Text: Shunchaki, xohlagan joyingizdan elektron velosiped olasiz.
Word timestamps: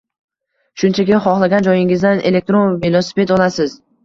Shunchaki, 0.83 1.13
xohlagan 1.25 1.67
joyingizdan 1.67 2.23
elektron 2.31 2.81
velosiped 2.89 3.37
olasiz. 3.39 3.79